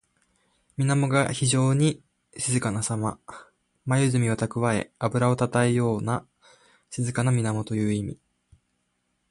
[0.77, 2.01] 水面が非情に
[2.35, 3.19] 静かなさま。
[3.85, 6.25] まゆずみをたくわえ、あぶらをたたえたような
[6.89, 8.19] 静かな水面という意味。